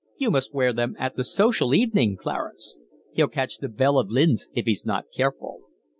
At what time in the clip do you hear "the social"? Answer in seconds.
1.15-1.75